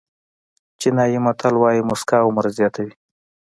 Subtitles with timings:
[0.79, 2.93] چینایي متل وایي موسکا عمر زیاتوي.